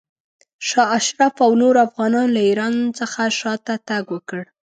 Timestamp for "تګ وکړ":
3.87-4.41